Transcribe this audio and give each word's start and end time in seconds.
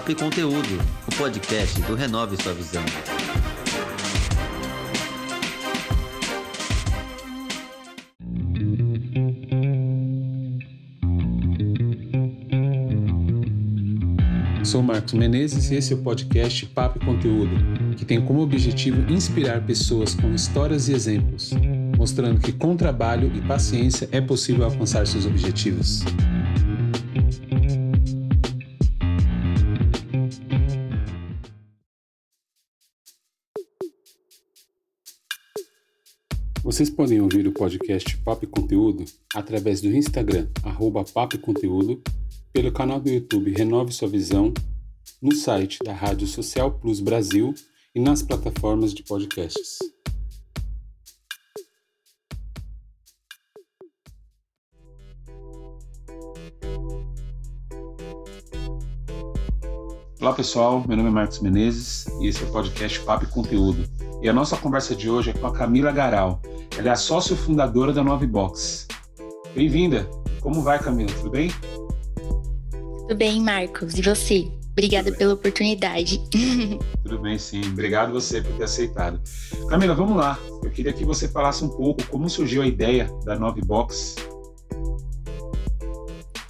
Papo 0.00 0.12
e 0.12 0.14
Conteúdo, 0.14 0.80
o 1.06 1.14
podcast 1.14 1.78
do 1.82 1.94
Renove 1.94 2.34
Sua 2.42 2.54
Visão. 2.54 2.82
Sou 14.64 14.82
Marcos 14.82 15.12
Menezes 15.12 15.70
e 15.70 15.74
esse 15.74 15.92
é 15.92 15.96
o 15.96 15.98
podcast 15.98 16.64
Papo 16.64 16.98
e 16.98 17.04
Conteúdo, 17.04 17.94
que 17.94 18.06
tem 18.06 18.24
como 18.24 18.40
objetivo 18.40 19.12
inspirar 19.12 19.60
pessoas 19.66 20.14
com 20.14 20.32
histórias 20.34 20.88
e 20.88 20.94
exemplos, 20.94 21.50
mostrando 21.98 22.40
que 22.40 22.52
com 22.52 22.74
trabalho 22.74 23.30
e 23.34 23.42
paciência 23.42 24.08
é 24.10 24.20
possível 24.22 24.64
alcançar 24.64 25.06
seus 25.06 25.26
objetivos. 25.26 26.02
Vocês 36.80 36.88
podem 36.88 37.20
ouvir 37.20 37.46
o 37.46 37.52
podcast 37.52 38.16
Papo 38.24 38.46
e 38.46 38.48
Conteúdo 38.48 39.04
através 39.34 39.82
do 39.82 39.94
Instagram, 39.94 40.48
arroba 40.62 41.04
Papo 41.04 41.36
e 41.36 41.38
Conteúdo, 41.38 42.02
pelo 42.54 42.72
canal 42.72 42.98
do 42.98 43.10
YouTube 43.10 43.52
Renove 43.52 43.92
Sua 43.92 44.08
Visão, 44.08 44.50
no 45.20 45.34
site 45.34 45.78
da 45.84 45.92
Rádio 45.92 46.26
Social 46.26 46.72
Plus 46.72 47.00
Brasil 47.00 47.52
e 47.94 48.00
nas 48.00 48.22
plataformas 48.22 48.94
de 48.94 49.02
podcasts. 49.02 49.78
Olá 60.18 60.32
pessoal, 60.32 60.82
meu 60.88 60.96
nome 60.96 61.10
é 61.10 61.12
Marcos 61.12 61.40
Menezes 61.40 62.06
e 62.22 62.26
esse 62.26 62.42
é 62.42 62.46
o 62.46 62.50
podcast 62.50 63.00
Papo 63.00 63.24
e 63.24 63.28
Conteúdo. 63.28 63.84
E 64.22 64.30
a 64.30 64.32
nossa 64.32 64.56
conversa 64.56 64.96
de 64.96 65.10
hoje 65.10 65.28
é 65.28 65.32
com 65.34 65.46
a 65.46 65.52
Camila 65.52 65.92
Garal. 65.92 66.40
Ela 66.80 66.88
é 66.88 66.92
a 66.92 66.96
sócio 66.96 67.36
fundadora 67.36 67.92
da 67.92 68.02
Nove 68.02 68.26
Box. 68.26 68.88
Bem-vinda! 69.54 70.08
Como 70.40 70.62
vai, 70.62 70.78
Camila? 70.78 71.12
Tudo 71.12 71.28
bem? 71.28 71.50
Tudo 72.70 73.14
bem, 73.14 73.38
Marcos. 73.38 73.98
E 73.98 74.00
você? 74.00 74.50
Obrigada 74.72 75.12
pela 75.12 75.34
oportunidade. 75.34 76.18
Tudo 77.04 77.18
bem, 77.18 77.38
sim. 77.38 77.60
Obrigado 77.66 78.14
você 78.14 78.40
por 78.40 78.56
ter 78.56 78.64
aceitado. 78.64 79.20
Camila, 79.68 79.94
vamos 79.94 80.16
lá. 80.16 80.38
Eu 80.64 80.70
queria 80.70 80.94
que 80.94 81.04
você 81.04 81.28
falasse 81.28 81.62
um 81.62 81.68
pouco 81.68 82.02
como 82.06 82.30
surgiu 82.30 82.62
a 82.62 82.66
ideia 82.66 83.12
da 83.26 83.38
Nove 83.38 83.60
Box. 83.60 84.16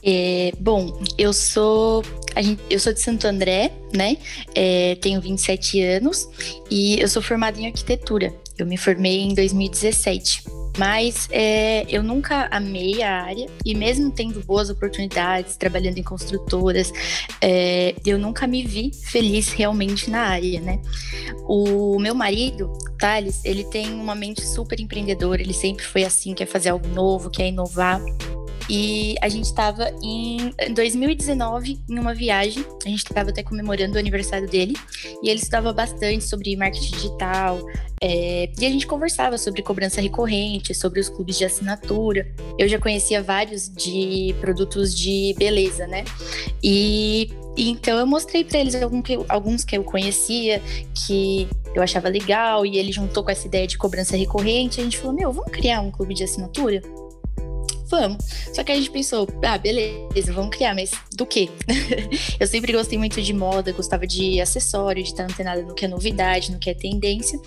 É, 0.05 0.53
bom, 0.61 1.03
eu 1.19 1.33
sou 1.33 2.05
Gente, 2.39 2.63
eu 2.71 2.79
sou 2.79 2.93
de 2.93 3.01
Santo 3.01 3.27
André, 3.27 3.73
né? 3.93 4.17
É, 4.55 4.95
tenho 4.97 5.21
27 5.21 5.83
anos 5.83 6.29
e 6.71 7.01
eu 7.01 7.09
sou 7.09 7.21
formada 7.21 7.61
em 7.61 7.67
arquitetura. 7.67 8.33
Eu 8.61 8.67
me 8.67 8.77
formei 8.77 9.23
em 9.23 9.35
2017. 9.35 10.45
Mas 10.79 11.29
é, 11.33 11.85
eu 11.89 12.03
nunca 12.03 12.49
amei 12.51 13.03
a 13.03 13.23
área 13.23 13.47
e 13.65 13.75
mesmo 13.75 14.11
tendo 14.11 14.41
boas 14.45 14.71
oportunidades, 14.71 15.57
trabalhando 15.57 15.99
em 15.99 16.03
construtoras, 16.03 16.93
é, 17.41 17.95
eu 18.07 18.19
nunca 18.19 18.47
me 18.47 18.65
vi 18.65 18.93
feliz 18.95 19.49
realmente 19.49 20.09
na 20.09 20.21
área, 20.21 20.61
né? 20.61 20.81
O 21.49 21.99
meu 21.99 22.15
marido, 22.15 22.73
Thales, 22.99 23.45
ele 23.45 23.65
tem 23.65 23.93
uma 23.93 24.15
mente 24.15 24.47
super 24.47 24.79
empreendedora, 24.79 25.43
ele 25.43 25.53
sempre 25.53 25.85
foi 25.85 26.05
assim, 26.05 26.35
quer 26.35 26.47
fazer 26.47 26.71
algo 26.71 26.87
novo, 26.89 27.31
quer 27.31 27.49
inovar. 27.49 28.01
E 28.73 29.17
a 29.21 29.29
gente 29.29 29.47
estava 29.47 29.91
em 30.01 30.55
2019 30.73 31.81
em 31.89 31.99
uma 31.99 32.15
viagem. 32.15 32.65
A 32.87 32.89
gente 32.89 33.03
estava 33.03 33.31
até 33.31 33.43
comemorando 33.43 33.97
o 33.97 33.99
aniversário 33.99 34.49
dele. 34.49 34.77
E 35.25 35.29
ele 35.29 35.41
estudava 35.41 35.73
bastante 35.73 36.23
sobre 36.23 36.55
marketing 36.55 36.93
digital. 36.93 37.59
É, 38.03 38.51
e 38.59 38.65
a 38.65 38.71
gente 38.71 38.87
conversava 38.87 39.37
sobre 39.37 39.61
cobrança 39.61 40.01
recorrente, 40.01 40.75
sobre 40.75 41.01
os 41.01 41.11
clubes 41.11 41.37
de 41.37 41.45
assinatura. 41.45 42.27
Eu 42.59 42.67
já 42.67 42.79
conhecia 42.79 43.23
vários 43.23 43.69
de 43.69 44.35
produtos 44.41 44.97
de 44.97 45.35
beleza, 45.37 45.87
né? 45.87 46.05
E, 46.63 47.31
então 47.59 47.99
eu 47.99 48.07
mostrei 48.07 48.43
para 48.43 48.59
eles 48.59 48.75
alguns 48.75 49.03
que, 49.03 49.19
alguns 49.29 49.65
que 49.65 49.77
eu 49.77 49.85
conhecia, 49.85 50.63
que 50.95 51.47
eu 51.75 51.83
achava 51.83 52.09
legal. 52.09 52.65
E 52.65 52.79
ele 52.79 52.91
juntou 52.91 53.23
com 53.23 53.31
essa 53.31 53.47
ideia 53.47 53.67
de 53.67 53.77
cobrança 53.77 54.17
recorrente. 54.17 54.81
A 54.81 54.85
gente 54.85 54.97
falou: 54.97 55.15
Meu, 55.15 55.31
vamos 55.31 55.53
criar 55.53 55.83
um 55.83 55.91
clube 55.91 56.15
de 56.15 56.25
assinatura? 56.25 56.81
Vamos. 57.91 58.25
Só 58.55 58.63
que 58.63 58.73
a 58.73 58.75
gente 58.75 58.91
pensou, 58.91 59.27
ah, 59.43 59.59
beleza, 59.59 60.33
vamos 60.33 60.57
criar, 60.57 60.75
mas 60.75 60.93
do 61.17 61.27
quê? 61.27 61.51
eu 62.39 62.47
sempre 62.47 62.73
gostei 62.73 62.97
muito 62.97 63.21
de 63.21 63.33
moda, 63.33 63.73
gostava 63.73 64.07
de 64.07 64.41
acessório, 64.41 65.03
de 65.03 65.11
estar 65.11 65.25
antenada 65.25 65.63
no 65.63 65.75
que 65.75 65.85
é 65.85 65.89
novidade, 65.89 66.53
no 66.53 66.59
que 66.59 66.71
é 66.71 66.75
tendência, 66.75 67.39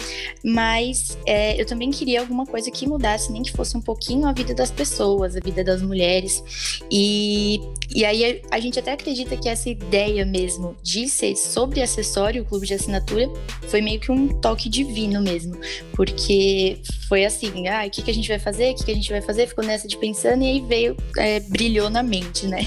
mas 0.43 1.17
é, 1.25 1.59
eu 1.59 1.65
também 1.65 1.89
queria 1.89 2.19
alguma 2.19 2.45
coisa 2.45 2.69
que 2.69 2.87
mudasse, 2.87 3.31
nem 3.31 3.41
que 3.41 3.51
fosse 3.51 3.77
um 3.77 3.81
pouquinho 3.81 4.27
a 4.27 4.33
vida 4.33 4.53
das 4.53 4.69
pessoas, 4.69 5.35
a 5.35 5.39
vida 5.39 5.63
das 5.63 5.81
mulheres. 5.81 6.43
E, 6.91 7.61
e 7.95 8.03
aí 8.03 8.41
a, 8.51 8.55
a 8.57 8.59
gente 8.59 8.77
até 8.77 8.91
acredita 8.91 9.37
que 9.37 9.47
essa 9.47 9.69
ideia 9.69 10.25
mesmo 10.25 10.75
de 10.83 11.07
ser 11.07 11.35
sobre 11.35 11.81
acessório, 11.81 12.43
o 12.43 12.45
clube 12.45 12.67
de 12.67 12.73
assinatura, 12.73 13.29
foi 13.67 13.81
meio 13.81 13.99
que 13.99 14.11
um 14.11 14.27
toque 14.27 14.67
divino 14.67 15.21
mesmo, 15.21 15.57
porque 15.93 16.81
foi 17.13 17.25
assim, 17.25 17.67
ah, 17.67 17.85
o 17.85 17.91
que, 17.91 18.01
que 18.01 18.09
a 18.09 18.13
gente 18.13 18.27
vai 18.27 18.39
fazer, 18.39 18.71
o 18.71 18.75
que, 18.75 18.85
que 18.85 18.91
a 18.91 18.95
gente 18.95 19.11
vai 19.11 19.21
fazer, 19.21 19.45
ficou 19.45 19.63
nessa 19.63 19.87
de 19.87 19.95
pensando 19.97 20.41
e 20.41 20.47
aí 20.47 20.61
veio, 20.61 20.97
é, 21.15 21.39
brilhou 21.41 21.87
na 21.87 22.01
mente, 22.01 22.47
né? 22.47 22.61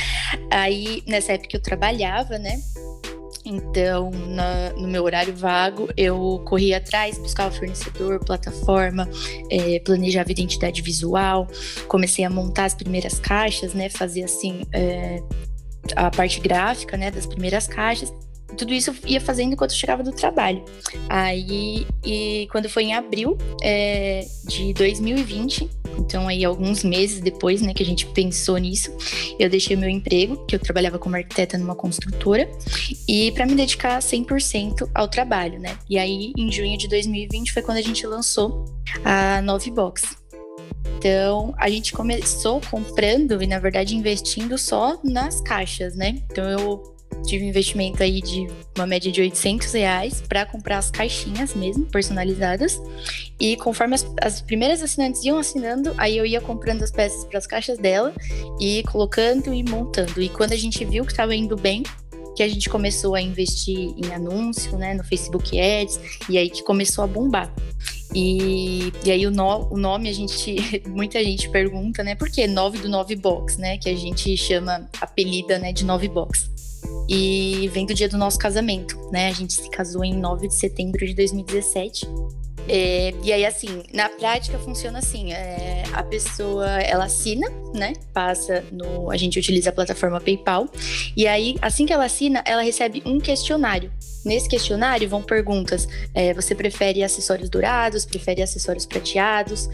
aí, 0.50 1.02
nessa 1.06 1.34
época 1.34 1.58
eu 1.58 1.60
trabalhava, 1.60 2.38
né? 2.38 2.58
Então, 3.44 4.10
na, 4.10 4.72
no 4.72 4.88
meu 4.88 5.04
horário 5.04 5.36
vago, 5.36 5.90
eu 5.98 6.42
corria 6.46 6.78
atrás, 6.78 7.18
buscava 7.18 7.54
fornecedor, 7.54 8.24
plataforma, 8.24 9.06
é, 9.50 9.78
planejava 9.80 10.32
identidade 10.32 10.80
visual, 10.80 11.46
comecei 11.86 12.24
a 12.24 12.30
montar 12.30 12.64
as 12.64 12.74
primeiras 12.74 13.20
caixas, 13.20 13.74
né? 13.74 13.90
Fazia 13.90 14.24
assim 14.24 14.62
é, 14.72 15.22
a 15.94 16.10
parte 16.10 16.40
gráfica, 16.40 16.96
né? 16.96 17.10
Das 17.10 17.26
primeiras 17.26 17.66
caixas. 17.66 18.10
Tudo 18.56 18.72
isso 18.72 18.94
ia 19.06 19.20
fazendo 19.20 19.52
enquanto 19.52 19.72
eu 19.72 19.76
chegava 19.76 20.02
do 20.02 20.12
trabalho. 20.12 20.64
Aí, 21.08 21.86
e 22.04 22.48
quando 22.50 22.68
foi 22.68 22.84
em 22.84 22.94
abril 22.94 23.36
é, 23.62 24.26
de 24.46 24.72
2020, 24.74 25.68
então, 25.98 26.28
aí, 26.28 26.44
alguns 26.44 26.82
meses 26.82 27.20
depois, 27.20 27.60
né, 27.60 27.74
que 27.74 27.82
a 27.82 27.86
gente 27.86 28.06
pensou 28.06 28.56
nisso, 28.56 28.90
eu 29.38 29.50
deixei 29.50 29.76
meu 29.76 29.88
emprego, 29.88 30.44
que 30.46 30.54
eu 30.54 30.58
trabalhava 30.58 30.98
como 30.98 31.16
arquiteta 31.16 31.58
numa 31.58 31.74
construtora, 31.74 32.50
e 33.08 33.30
para 33.32 33.46
me 33.46 33.54
dedicar 33.54 33.98
100% 34.00 34.88
ao 34.94 35.08
trabalho, 35.08 35.58
né? 35.58 35.76
E 35.88 35.98
aí, 35.98 36.32
em 36.36 36.50
junho 36.50 36.76
de 36.78 36.88
2020, 36.88 37.52
foi 37.52 37.62
quando 37.62 37.78
a 37.78 37.82
gente 37.82 38.06
lançou 38.06 38.64
a 39.04 39.42
Nove 39.42 39.70
Box. 39.70 40.16
Então, 40.96 41.54
a 41.58 41.68
gente 41.70 41.92
começou 41.92 42.60
comprando 42.70 43.42
e, 43.42 43.46
na 43.46 43.58
verdade, 43.58 43.96
investindo 43.96 44.56
só 44.58 44.98
nas 45.02 45.40
caixas, 45.40 45.94
né? 45.94 46.22
Então, 46.30 46.44
eu 46.44 46.99
tive 47.26 47.44
um 47.44 47.48
investimento 47.48 48.02
aí 48.02 48.20
de 48.20 48.46
uma 48.76 48.86
média 48.86 49.10
de 49.10 49.20
800 49.20 49.72
reais 49.72 50.22
para 50.26 50.46
comprar 50.46 50.78
as 50.78 50.90
caixinhas 50.90 51.54
mesmo, 51.54 51.84
personalizadas. 51.86 52.80
E 53.38 53.56
conforme 53.56 53.94
as, 53.94 54.06
as, 54.22 54.40
primeiras 54.40 54.82
assinantes 54.82 55.24
iam 55.24 55.38
assinando, 55.38 55.94
aí 55.96 56.16
eu 56.16 56.26
ia 56.26 56.40
comprando 56.40 56.82
as 56.82 56.90
peças 56.90 57.24
para 57.24 57.38
as 57.38 57.46
caixas 57.46 57.78
dela 57.78 58.12
e 58.60 58.82
colocando 58.84 59.52
e 59.52 59.62
montando. 59.62 60.20
E 60.20 60.28
quando 60.28 60.52
a 60.52 60.56
gente 60.56 60.84
viu 60.84 61.04
que 61.04 61.12
estava 61.12 61.34
indo 61.34 61.56
bem, 61.56 61.82
que 62.36 62.42
a 62.42 62.48
gente 62.48 62.70
começou 62.70 63.14
a 63.14 63.20
investir 63.20 63.92
em 63.96 64.12
anúncio, 64.12 64.76
né, 64.78 64.94
no 64.94 65.04
Facebook 65.04 65.60
Ads, 65.60 66.00
e 66.28 66.38
aí 66.38 66.48
que 66.48 66.62
começou 66.62 67.04
a 67.04 67.06
bombar. 67.06 67.52
E, 68.14 68.92
e 69.04 69.10
aí 69.10 69.26
o, 69.26 69.30
no, 69.30 69.68
o 69.70 69.76
nome 69.76 70.08
a 70.08 70.12
gente, 70.12 70.82
muita 70.88 71.22
gente 71.22 71.48
pergunta, 71.50 72.02
né, 72.02 72.14
por 72.14 72.30
que 72.30 72.46
9 72.46 72.78
do 72.78 72.88
9 72.88 73.16
Box, 73.16 73.58
né, 73.58 73.78
que 73.78 73.88
a 73.88 73.94
gente 73.94 74.36
chama 74.36 74.88
apelida, 75.00 75.58
né, 75.58 75.72
de 75.72 75.84
9 75.84 76.08
Box 76.08 76.50
e 77.08 77.68
vem 77.72 77.86
do 77.86 77.94
dia 77.94 78.08
do 78.08 78.16
nosso 78.16 78.38
casamento, 78.38 78.96
né? 79.10 79.28
A 79.28 79.32
gente 79.32 79.54
se 79.54 79.68
casou 79.70 80.04
em 80.04 80.14
9 80.14 80.48
de 80.48 80.54
setembro 80.54 81.04
de 81.04 81.14
2017. 81.14 82.06
É, 82.68 83.12
e 83.24 83.32
aí, 83.32 83.44
assim, 83.44 83.82
na 83.92 84.08
prática 84.08 84.56
funciona 84.58 85.00
assim: 85.00 85.32
é, 85.32 85.82
a 85.92 86.04
pessoa 86.04 86.68
ela 86.80 87.06
assina, 87.06 87.48
né? 87.74 87.94
Passa 88.12 88.64
no. 88.70 89.10
A 89.10 89.16
gente 89.16 89.38
utiliza 89.38 89.70
a 89.70 89.72
plataforma 89.72 90.20
PayPal. 90.20 90.68
E 91.16 91.26
aí, 91.26 91.56
assim 91.60 91.84
que 91.84 91.92
ela 91.92 92.04
assina, 92.04 92.42
ela 92.46 92.62
recebe 92.62 93.02
um 93.04 93.18
questionário. 93.18 93.90
Nesse 94.24 94.48
questionário 94.48 95.08
vão 95.08 95.20
perguntas: 95.20 95.88
é, 96.14 96.32
você 96.32 96.54
prefere 96.54 97.02
acessórios 97.02 97.48
dourados? 97.50 98.04
Prefere 98.04 98.40
acessórios 98.40 98.86
prateados? 98.86 99.68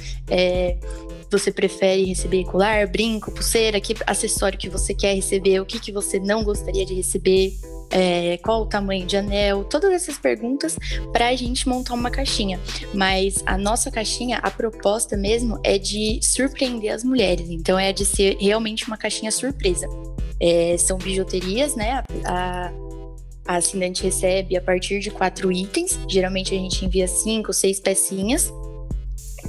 Você 1.31 1.51
prefere 1.51 2.05
receber 2.05 2.45
colar, 2.45 2.87
brinco, 2.87 3.31
pulseira, 3.31 3.81
que 3.81 3.95
acessório 4.07 4.59
que 4.59 4.69
você 4.69 4.95
quer 4.95 5.15
receber, 5.15 5.61
o 5.61 5.67
que, 5.67 5.81
que 5.81 5.93
você 5.93 6.19
não 6.19 6.45
gostaria 6.45 6.85
de 6.85 6.95
receber, 6.95 7.55
é, 7.91 8.39
qual 8.39 8.63
o 8.63 8.67
tamanho 8.67 9.07
de 9.07 9.17
anel, 9.17 9.65
todas 9.65 9.93
essas 9.93 10.19
perguntas 10.19 10.77
para 11.13 11.29
a 11.29 11.37
gente 11.37 11.69
montar 11.69 11.95
uma 11.95 12.11
caixinha. 12.11 12.61
Mas 12.95 13.43
a 13.47 13.59
nossa 13.59 13.91
caixinha, 13.91 14.39
a 14.39 14.51
proposta 14.51 15.17
mesmo 15.17 15.59
é 15.65 15.79
de 15.79 16.21
surpreender 16.23 16.93
as 16.93 17.05
mulheres, 17.05 17.49
então 17.51 17.79
é 17.79 17.93
de 17.93 18.05
ser 18.05 18.37
realmente 18.39 18.87
uma 18.87 18.97
caixinha 18.97 19.31
surpresa. 19.31 19.89
É, 20.41 20.77
são 20.79 20.99
bijuterias, 20.99 21.75
né? 21.75 22.03
A, 22.25 22.69
a 22.69 22.87
a 23.47 23.57
assinante 23.57 24.03
recebe 24.03 24.57
a 24.57 24.61
partir 24.61 24.99
de 24.99 25.11
quatro 25.11 25.53
itens. 25.53 25.99
Geralmente 26.09 26.55
a 26.55 26.59
gente 26.59 26.85
envia 26.85 27.07
cinco, 27.07 27.53
seis 27.53 27.79
pecinhas. 27.79 28.53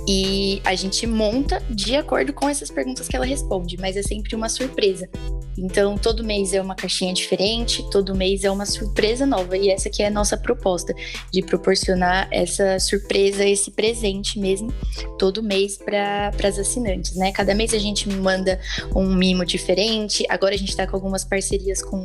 E 0.08 0.62
a 0.64 0.74
gente 0.74 1.06
monta 1.06 1.62
de 1.70 1.96
acordo 1.96 2.32
com 2.32 2.48
essas 2.48 2.72
perguntas 2.72 3.08
que 3.08 3.16
ela 3.16 3.26
responde, 3.26 3.76
mas 3.78 3.98
é 3.98 4.02
sempre 4.02 4.36
uma 4.36 4.48
surpresa. 4.48 5.10
Então, 5.58 5.98
todo 5.98 6.24
mês 6.24 6.54
é 6.54 6.62
uma 6.62 6.76
caixinha 6.76 7.14
diferente, 7.14 7.84
todo 7.90 8.16
mês 8.16 8.44
é 8.44 8.52
uma 8.52 8.66
surpresa 8.66 9.26
nova. 9.26 9.58
E 9.58 9.70
essa 9.70 9.90
que 9.90 10.04
é 10.04 10.08
a 10.08 10.12
nossa 10.12 10.38
proposta, 10.38 10.94
de 11.34 11.42
proporcionar 11.42 12.28
essa 12.32 12.80
surpresa, 12.80 13.44
esse 13.44 13.72
presente 13.72 14.40
mesmo, 14.40 14.72
todo 15.18 15.44
mês 15.44 15.78
para 15.78 16.32
as 16.44 16.60
assinantes, 16.60 17.16
né? 17.16 17.32
Cada 17.32 17.54
mês 17.54 17.74
a 17.74 17.80
gente 17.80 18.08
manda 18.08 18.60
um 18.96 19.14
mimo 19.14 19.44
diferente. 19.44 20.26
Agora 20.30 20.54
a 20.54 20.58
gente 20.58 20.70
está 20.70 20.88
com 20.88 20.96
algumas 20.96 21.26
parcerias 21.26 21.82
com 21.82 22.04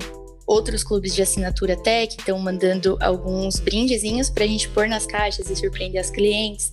outros 0.53 0.85
clubes 0.85 1.15
de 1.15 1.23
assinatura 1.23 1.75
tech 1.75 2.15
estão 2.19 2.39
mandando 2.39 2.99
alguns 3.01 3.59
brindezinhos 3.59 4.29
para 4.29 4.45
a 4.45 4.47
gente 4.47 4.69
pôr 4.69 4.87
nas 4.87 5.07
caixas 5.07 5.49
e 5.49 5.57
surpreender 5.57 5.99
as 5.99 6.11
clientes. 6.11 6.71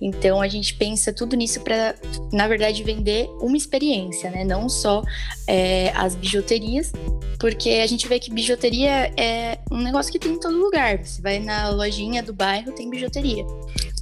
Então 0.00 0.40
a 0.40 0.48
gente 0.48 0.74
pensa 0.74 1.12
tudo 1.12 1.36
nisso 1.36 1.60
para, 1.60 1.94
na 2.32 2.48
verdade, 2.48 2.82
vender 2.82 3.28
uma 3.40 3.56
experiência, 3.56 4.30
né? 4.30 4.44
Não 4.44 4.68
só 4.68 5.02
é, 5.46 5.92
as 5.94 6.14
bijuterias, 6.14 6.90
porque 7.38 7.70
a 7.70 7.86
gente 7.86 8.08
vê 8.08 8.18
que 8.18 8.32
bijuteria 8.32 9.12
é 9.16 9.58
um 9.70 9.82
negócio 9.82 10.10
que 10.10 10.18
tem 10.18 10.32
em 10.32 10.40
todo 10.40 10.56
lugar. 10.56 11.04
Você 11.04 11.20
vai 11.20 11.38
na 11.38 11.68
lojinha 11.68 12.22
do 12.22 12.32
bairro, 12.32 12.72
tem 12.72 12.88
bijuteria. 12.88 13.44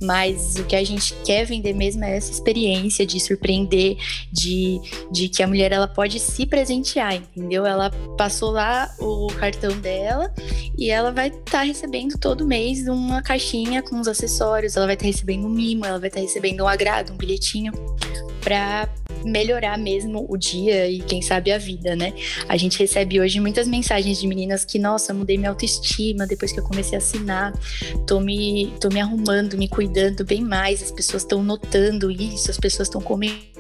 Mas 0.01 0.57
o 0.57 0.65
que 0.65 0.77
a 0.77 0.85
gente 0.85 1.15
quer 1.25 1.45
vender 1.45 1.73
mesmo 1.73 2.05
é 2.05 2.17
essa 2.17 2.31
experiência 2.31 3.07
de 3.07 3.19
surpreender, 3.21 3.97
de, 4.33 4.81
de 5.11 5.29
que 5.29 5.43
a 5.43 5.47
mulher 5.47 5.73
ela 5.73 5.89
pode 5.89 6.19
se 6.21 6.47
presentear, 6.47 7.15
entendeu? 7.15 7.65
Ela 7.67 7.91
passou 8.17 8.51
lá 8.51 8.91
o 8.99 9.29
cartão 9.39 9.77
dela 9.79 10.33
e 10.79 10.91
ela 10.91 11.11
vai 11.11 11.29
estar 11.29 11.43
tá 11.45 11.63
recebendo 11.63 12.19
todo 12.19 12.47
mês 12.47 12.87
uma 12.89 13.23
caixinha 13.23 13.83
com 13.83 14.01
os 14.01 14.09
acessórios, 14.09 14.77
ela 14.77 14.87
vai 14.87 14.95
estar 14.95 15.05
tá 15.05 15.11
recebendo 15.11 15.47
um 15.47 15.51
mimo, 15.51 15.85
ela 15.85 15.99
vai 15.99 16.09
estar 16.09 16.21
tá 16.21 16.27
recebendo 16.27 16.65
um 16.65 16.69
agrado, 16.69 17.13
um 17.13 17.17
bilhetinho 17.17 17.73
para 18.41 18.89
melhorar 19.27 19.77
mesmo 19.77 20.25
o 20.29 20.37
dia 20.37 20.89
e 20.89 21.01
quem 21.01 21.21
sabe 21.21 21.51
a 21.51 21.59
vida, 21.59 21.97
né? 21.97 22.13
A 22.49 22.57
gente 22.57 22.79
recebe 22.79 23.21
hoje 23.21 23.41
muitas 23.41 23.67
mensagens 23.67 24.21
de 24.21 24.27
meninas 24.27 24.65
que, 24.65 24.79
nossa, 24.79 25.13
mudei 25.13 25.37
minha 25.37 25.51
autoestima 25.51 26.27
depois 26.27 26.53
que 26.53 26.61
eu 26.61 26.65
comecei 26.65 26.95
a 26.95 26.99
assinar, 26.99 27.53
tô 28.07 28.21
me, 28.21 28.73
tô 28.81 28.89
me 28.89 29.01
arrumando, 29.01 29.59
me 29.59 29.69
cuidando 29.69 30.25
bem 30.25 30.43
mais, 30.43 30.83
as 30.83 30.91
pessoas 30.91 31.23
estão 31.23 31.43
notando 31.43 32.11
isso, 32.11 32.51
as 32.51 32.59
pessoas 32.59 32.89
estão 32.89 33.01
comentando, 33.01 33.56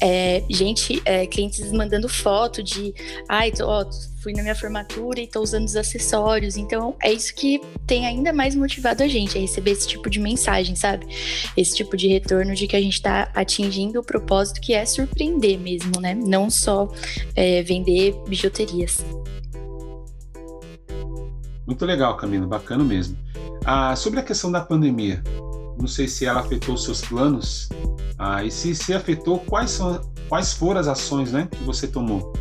é, 0.00 0.42
gente, 0.50 1.00
é, 1.04 1.26
clientes 1.26 1.72
mandando 1.72 2.08
foto 2.08 2.62
de, 2.62 2.94
ai, 3.28 3.50
tô, 3.50 3.66
ó, 3.66 3.84
fui 4.22 4.32
na 4.32 4.42
minha 4.42 4.54
formatura 4.54 5.20
e 5.20 5.26
tô 5.26 5.40
usando 5.40 5.66
os 5.66 5.76
acessórios. 5.76 6.56
Então, 6.56 6.96
é 7.02 7.12
isso 7.12 7.34
que 7.34 7.60
tem 7.86 8.06
ainda 8.06 8.32
mais 8.32 8.54
motivado 8.54 9.02
a 9.02 9.08
gente, 9.08 9.36
a 9.36 9.40
receber 9.40 9.72
esse 9.72 9.86
tipo 9.86 10.08
de 10.08 10.18
mensagem, 10.18 10.74
sabe? 10.74 11.06
Esse 11.56 11.74
tipo 11.74 11.96
de 11.96 12.08
retorno 12.08 12.54
de 12.54 12.66
que 12.66 12.74
a 12.74 12.80
gente 12.80 13.00
tá 13.00 13.30
atingindo 13.34 14.00
o 14.00 14.02
propósito 14.02 14.60
que 14.60 14.72
é 14.72 14.86
surpreender 14.86 15.58
mesmo, 15.58 16.00
né? 16.00 16.14
Não 16.14 16.48
só 16.48 16.88
é, 17.36 17.62
vender 17.62 18.14
bijuterias. 18.26 19.04
Muito 21.66 21.84
legal, 21.84 22.16
Camila, 22.16 22.46
bacana 22.46 22.84
mesmo. 22.84 23.16
Ah, 23.64 23.96
sobre 23.96 24.20
a 24.20 24.22
questão 24.22 24.52
da 24.52 24.60
pandemia, 24.60 25.22
não 25.84 25.88
sei 25.88 26.08
se 26.08 26.24
ela 26.24 26.40
afetou 26.40 26.78
seus 26.78 27.02
planos, 27.02 27.68
ah, 28.18 28.42
e 28.42 28.50
se, 28.50 28.74
se 28.74 28.94
afetou, 28.94 29.38
quais, 29.40 29.70
são, 29.70 30.00
quais 30.30 30.54
foram 30.54 30.80
as 30.80 30.88
ações 30.88 31.30
né, 31.30 31.46
que 31.50 31.62
você 31.62 31.86
tomou? 31.86 32.32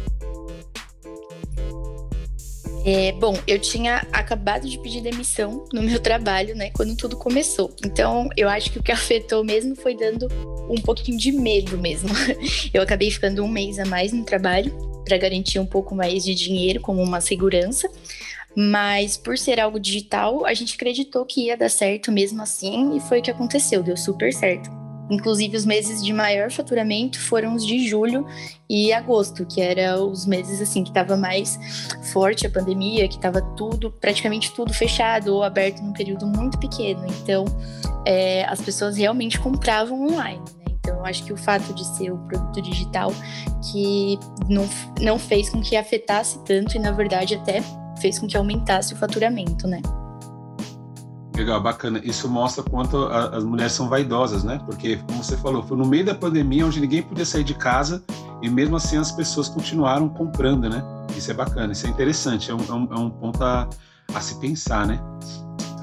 É, 2.86 3.12
bom, 3.14 3.38
eu 3.46 3.60
tinha 3.60 4.08
acabado 4.14 4.70
de 4.70 4.78
pedir 4.80 5.02
demissão 5.02 5.66
no 5.74 5.82
meu 5.82 6.00
trabalho, 6.00 6.56
né, 6.56 6.70
quando 6.74 6.96
tudo 6.96 7.18
começou. 7.18 7.76
Então, 7.86 8.30
eu 8.38 8.48
acho 8.48 8.72
que 8.72 8.80
o 8.80 8.84
que 8.84 8.94
afetou 8.94 9.44
mesmo 9.44 9.76
foi 9.76 9.94
dando 9.94 10.30
um 10.70 10.82
pouquinho 10.82 11.18
de 11.18 11.34
medo 11.34 11.78
mesmo. 11.78 12.10
Eu 12.74 12.82
acabei 12.82 13.12
ficando 13.12 13.44
um 13.44 13.48
mês 13.50 13.78
a 13.78 13.86
mais 13.86 14.14
no 14.14 14.24
trabalho 14.24 14.74
para 15.04 15.18
garantir 15.18 15.60
um 15.60 15.66
pouco 15.66 15.94
mais 15.94 16.24
de 16.24 16.34
dinheiro 16.34 16.80
como 16.80 17.04
uma 17.04 17.20
segurança. 17.20 17.90
Mas 18.56 19.18
por 19.18 19.38
ser 19.38 19.60
algo 19.60 19.80
digital, 19.80 20.46
a 20.46 20.54
gente 20.54 20.76
acreditou 20.76 21.26
que 21.26 21.46
ia 21.48 21.58
dar 21.58 21.70
certo 21.70 22.12
mesmo 22.12 22.42
assim 22.42 22.96
e 22.96 23.00
foi 23.00 23.20
o 23.20 23.22
que 23.22 23.32
aconteceu, 23.32 23.82
deu 23.82 23.98
super 23.98 24.32
certo. 24.32 24.84
Inclusive, 25.10 25.58
os 25.58 25.66
meses 25.66 26.04
de 26.04 26.14
maior 26.14 26.50
faturamento 26.50 27.20
foram 27.20 27.56
os 27.56 27.66
de 27.66 27.88
julho 27.88 28.26
e 28.70 28.94
agosto, 28.94 29.46
que 29.46 29.62
eram 29.62 30.10
os 30.10 30.26
meses 30.26 30.62
assim 30.62 30.84
que 30.84 30.90
estava 30.90 31.18
mais 31.18 31.60
forte 32.12 32.48
a 32.48 32.50
pandemia, 32.50 33.08
que 33.08 33.16
estava 33.16 33.42
tudo, 33.42 33.92
praticamente 33.92 34.52
tudo 34.54 34.74
fechado 34.74 35.36
ou 35.36 35.44
aberto 35.44 35.82
num 35.82 35.94
período 35.94 36.26
muito 36.26 36.58
pequeno. 36.58 37.06
Então, 37.22 37.46
é, 38.06 38.46
as 38.46 38.62
pessoas 38.62 38.96
realmente 38.96 39.40
compravam 39.40 40.08
online. 40.08 40.40
Né? 40.40 40.74
Então, 40.80 41.06
acho 41.06 41.24
que 41.26 41.34
o 41.34 41.38
fato 41.38 41.74
de 41.74 41.86
ser 41.86 42.12
o 42.12 42.18
produto 42.20 42.62
digital 42.62 43.14
que 43.72 44.18
não, 44.50 44.68
não 45.02 45.20
fez 45.20 45.50
com 45.50 45.62
que 45.62 45.76
afetasse 45.76 46.40
tanto 46.46 46.78
e, 46.78 46.80
na 46.80 46.92
verdade, 46.92 47.36
até 47.36 47.62
fez 48.00 48.20
com 48.20 48.28
que 48.28 48.38
aumentasse 48.38 48.94
o 48.94 48.98
faturamento, 48.98 49.68
né? 49.68 49.82
Legal, 51.36 51.62
bacana. 51.62 52.00
Isso 52.04 52.30
mostra 52.30 52.64
quanto 52.64 52.98
a, 53.06 53.38
as 53.38 53.44
mulheres 53.44 53.74
são 53.74 53.90
vaidosas, 53.90 54.44
né? 54.44 54.60
Porque, 54.66 54.98
como 54.98 55.24
você 55.24 55.36
falou, 55.36 55.64
foi 55.64 55.76
no 55.76 55.86
meio 55.86 56.06
da 56.06 56.14
pandemia 56.14 56.66
onde 56.66 56.80
ninguém 56.80 57.02
podia 57.02 57.26
sair 57.26 57.44
de 57.44 57.56
casa 57.56 58.04
e 58.42 58.50
mesmo 58.50 58.76
assim 58.76 58.98
as 58.98 59.12
pessoas 59.12 59.50
continuaram 59.50 60.08
comprando, 60.10 60.70
né? 60.70 60.84
Isso 61.18 61.32
é 61.32 61.34
bacana, 61.34 61.74
isso 61.74 61.88
é 61.88 61.90
interessante, 61.90 62.52
é 62.52 62.56
um, 62.56 62.60
é 62.60 62.74
um, 62.74 62.94
é 62.94 63.00
um 63.00 63.10
ponto 63.10 63.44
a, 63.44 63.68
a, 64.14 64.22
se 64.22 64.40
pensar, 64.40 64.86
né? 64.86 65.00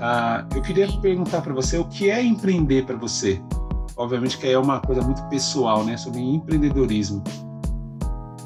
Ah, 0.01 0.47
eu 0.55 0.63
queria 0.63 0.87
perguntar 1.01 1.41
para 1.41 1.53
você 1.53 1.79
o 1.79 1.85
que 1.85 2.11
é 2.11 2.23
empreender 2.23 2.87
para 2.87 2.97
você? 2.97 3.43
Obviamente 3.97 4.39
que 4.39 4.47
é 4.47 4.59
uma 4.59 4.81
coisa 4.81 5.03
muito 5.03 5.23
pessoal, 5.25 5.85
né? 5.85 5.97
Sobre 5.97 6.21
empreendedorismo. 6.21 7.25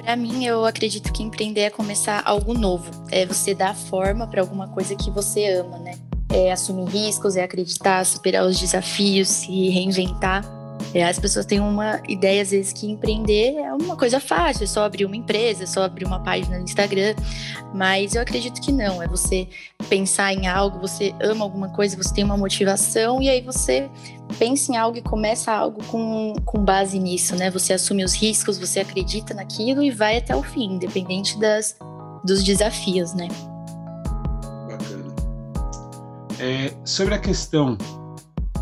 Para 0.04 0.16
mim, 0.16 0.44
eu 0.44 0.64
acredito 0.66 1.12
que 1.12 1.22
empreender 1.22 1.62
é 1.62 1.70
começar 1.70 2.22
algo 2.24 2.52
novo. 2.52 2.90
É 3.10 3.24
você 3.24 3.54
dar 3.54 3.74
forma 3.74 4.26
para 4.26 4.40
alguma 4.40 4.68
coisa 4.68 4.94
que 4.94 5.10
você 5.10 5.46
ama, 5.46 5.78
né? 5.78 5.98
é 6.34 6.50
assumir 6.50 6.90
riscos, 6.90 7.36
é 7.36 7.44
acreditar, 7.44 8.04
superar 8.04 8.44
os 8.44 8.58
desafios, 8.58 9.28
se 9.28 9.68
reinventar. 9.68 10.44
É, 10.94 11.02
as 11.02 11.18
pessoas 11.18 11.44
têm 11.44 11.58
uma 11.58 12.00
ideia, 12.08 12.40
às 12.40 12.52
vezes, 12.52 12.72
que 12.72 12.88
empreender 12.88 13.56
é 13.56 13.74
uma 13.74 13.96
coisa 13.96 14.20
fácil, 14.20 14.62
é 14.62 14.66
só 14.66 14.84
abrir 14.84 15.04
uma 15.04 15.16
empresa, 15.16 15.64
é 15.64 15.66
só 15.66 15.82
abrir 15.82 16.04
uma 16.04 16.20
página 16.20 16.56
no 16.56 16.62
Instagram. 16.62 17.16
Mas 17.74 18.14
eu 18.14 18.22
acredito 18.22 18.60
que 18.60 18.70
não. 18.70 19.02
É 19.02 19.08
você 19.08 19.48
pensar 19.88 20.32
em 20.32 20.46
algo, 20.46 20.78
você 20.78 21.12
ama 21.20 21.44
alguma 21.44 21.68
coisa, 21.70 21.96
você 21.96 22.14
tem 22.14 22.22
uma 22.22 22.36
motivação 22.36 23.20
e 23.20 23.28
aí 23.28 23.40
você 23.40 23.90
pensa 24.38 24.70
em 24.70 24.76
algo 24.76 24.96
e 24.96 25.02
começa 25.02 25.52
algo 25.52 25.82
com, 25.86 26.34
com 26.44 26.64
base 26.64 26.96
nisso, 27.00 27.34
né? 27.34 27.50
Você 27.50 27.72
assume 27.72 28.04
os 28.04 28.14
riscos, 28.14 28.56
você 28.56 28.78
acredita 28.78 29.34
naquilo 29.34 29.82
e 29.82 29.90
vai 29.90 30.18
até 30.18 30.36
o 30.36 30.44
fim, 30.44 30.74
independente 30.74 31.36
das, 31.40 31.76
dos 32.24 32.44
desafios, 32.44 33.12
né? 33.14 33.26
É, 36.38 36.72
sobre 36.84 37.14
a 37.14 37.18
questão 37.18 37.76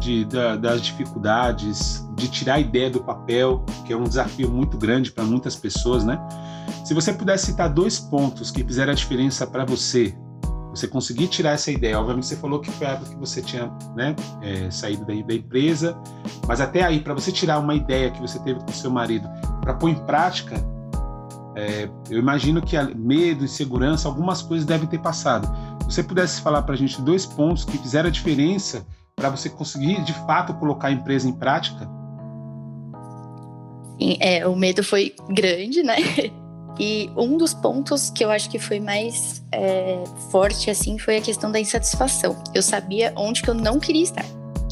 de, 0.02 0.24
da, 0.24 0.56
das 0.56 0.82
dificuldades, 0.82 2.06
de 2.14 2.28
tirar 2.28 2.54
a 2.54 2.60
ideia 2.60 2.90
do 2.90 3.02
papel, 3.02 3.64
que 3.86 3.92
é 3.92 3.96
um 3.96 4.04
desafio 4.04 4.50
muito 4.50 4.76
grande 4.76 5.10
para 5.12 5.24
muitas 5.24 5.54
pessoas, 5.56 6.04
né? 6.04 6.20
Se 6.84 6.92
você 6.92 7.12
pudesse 7.12 7.46
citar 7.46 7.68
dois 7.68 7.98
pontos 7.98 8.50
que 8.50 8.64
fizeram 8.64 8.92
a 8.92 8.94
diferença 8.94 9.46
para 9.46 9.64
você, 9.64 10.14
você 10.70 10.88
conseguir 10.88 11.28
tirar 11.28 11.50
essa 11.50 11.70
ideia. 11.70 11.98
Obviamente 11.98 12.26
você 12.26 12.36
falou 12.36 12.60
que 12.60 12.70
foi 12.70 12.86
a 12.86 12.96
que 12.96 13.16
você 13.16 13.40
tinha 13.40 13.70
né, 13.94 14.16
é, 14.40 14.70
saído 14.70 15.04
da, 15.04 15.14
da, 15.14 15.34
empresa, 15.34 15.96
mas 16.46 16.60
até 16.60 16.82
aí, 16.82 17.00
para 17.00 17.14
você 17.14 17.30
tirar 17.30 17.58
uma 17.58 17.74
ideia 17.74 18.10
que 18.10 18.20
você 18.20 18.38
teve 18.40 18.60
com 18.60 18.72
seu 18.72 18.90
marido, 18.90 19.28
para 19.60 19.74
pôr 19.74 19.90
em 19.90 19.94
prática, 20.06 20.56
é, 21.54 21.88
eu 22.10 22.18
imagino 22.18 22.62
que 22.62 22.76
medo, 22.94 23.44
insegurança, 23.44 24.08
algumas 24.08 24.42
coisas 24.42 24.66
devem 24.66 24.88
ter 24.88 24.98
passado 24.98 25.46
você 25.92 26.02
pudesse 26.02 26.40
falar 26.40 26.62
para 26.62 26.74
a 26.74 26.76
gente 26.76 27.00
dois 27.02 27.26
pontos 27.26 27.64
que 27.64 27.76
fizeram 27.76 28.08
a 28.08 28.12
diferença 28.12 28.86
para 29.22 29.30
você 29.30 29.48
conseguir 29.48 30.02
de 30.02 30.12
fato 30.26 30.52
colocar 30.54 30.88
a 30.88 30.90
empresa 30.92 31.28
em 31.28 31.32
prática? 31.32 31.88
Sim, 33.96 34.16
é, 34.18 34.44
o 34.48 34.56
medo 34.56 34.82
foi 34.82 35.14
grande, 35.30 35.82
né? 35.82 35.96
E 36.80 37.10
um 37.14 37.36
dos 37.36 37.52
pontos 37.52 38.08
que 38.08 38.24
eu 38.24 38.30
acho 38.30 38.48
que 38.48 38.58
foi 38.58 38.80
mais 38.80 39.44
é, 39.52 40.02
forte 40.30 40.70
assim 40.70 40.98
foi 40.98 41.18
a 41.18 41.20
questão 41.20 41.52
da 41.52 41.60
insatisfação. 41.60 42.34
Eu 42.54 42.62
sabia 42.62 43.12
onde 43.14 43.42
que 43.42 43.50
eu 43.50 43.54
não 43.54 43.78
queria 43.78 44.02
estar, 44.02 44.24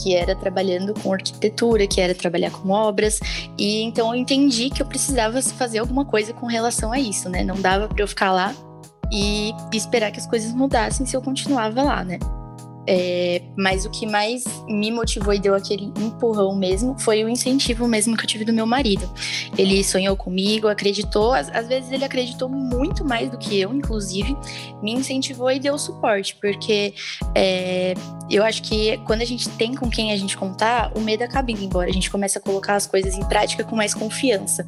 que 0.03 0.15
era 0.15 0.35
trabalhando 0.35 0.95
com 0.95 1.13
arquitetura, 1.13 1.87
que 1.87 2.01
era 2.01 2.15
trabalhar 2.15 2.53
com 2.53 2.71
obras, 2.71 3.21
e 3.59 3.83
então 3.83 4.15
eu 4.15 4.19
entendi 4.19 4.71
que 4.71 4.81
eu 4.81 4.87
precisava 4.87 5.43
fazer 5.43 5.79
alguma 5.79 6.07
coisa 6.07 6.33
com 6.33 6.47
relação 6.47 6.91
a 6.91 6.99
isso, 6.99 7.29
né? 7.29 7.45
Não 7.45 7.61
dava 7.61 7.87
para 7.87 8.03
eu 8.03 8.09
ficar 8.09 8.33
lá 8.33 8.55
e 9.13 9.53
esperar 9.71 10.11
que 10.11 10.19
as 10.19 10.27
coisas 10.27 10.55
mudassem 10.55 11.05
se 11.05 11.15
eu 11.15 11.21
continuava 11.21 11.83
lá, 11.83 12.03
né? 12.03 12.19
É, 12.87 13.43
mas 13.57 13.85
o 13.85 13.91
que 13.91 14.07
mais 14.07 14.45
me 14.67 14.91
motivou 14.91 15.35
e 15.35 15.39
deu 15.39 15.55
aquele 15.55 15.93
empurrão 15.99 16.55
mesmo 16.57 16.99
foi 16.99 17.23
o 17.23 17.29
incentivo 17.29 17.87
mesmo 17.87 18.17
que 18.17 18.25
eu 18.25 18.27
tive 18.27 18.45
do 18.45 18.53
meu 18.53 18.67
marido. 18.67 19.09
Ele 19.57 19.83
sonhou 19.85 20.17
comigo, 20.17 20.67
acreditou, 20.67 21.33
às, 21.33 21.49
às 21.51 21.69
vezes 21.69 21.93
ele 21.93 22.05
acreditou 22.05 22.49
muito 22.49 23.05
mais 23.05 23.31
do 23.31 23.39
que 23.39 23.61
eu, 23.61 23.73
inclusive, 23.75 24.37
me 24.83 24.93
incentivou 24.93 25.51
e 25.51 25.59
deu 25.59 25.79
suporte, 25.79 26.37
porque 26.41 26.95
é, 27.35 27.95
eu 28.31 28.43
acho 28.43 28.63
que 28.63 28.97
quando 28.99 29.23
a 29.23 29.27
gente 29.27 29.49
tem 29.51 29.75
com 29.75 29.91
quem 29.91 30.13
a 30.13 30.17
gente 30.17 30.37
contar, 30.37 30.93
o 30.97 31.01
medo 31.01 31.23
acaba 31.23 31.51
indo 31.51 31.63
embora, 31.63 31.91
a 31.91 31.93
gente 31.93 32.11
começa 32.11 32.39
a 32.39 32.43
colocar 32.43 32.77
as 32.77 32.87
coisas 32.87 33.15
em 33.15 33.25
prática 33.25 33.63
com 33.65 33.77
mais 33.77 33.95
confiança. 33.95 34.67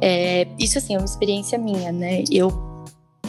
É, 0.00 0.46
isso, 0.58 0.78
assim, 0.78 0.94
é 0.94 0.98
uma 0.98 1.04
experiência 1.04 1.58
minha, 1.58 1.90
né? 1.90 2.22
Eu 2.30 2.67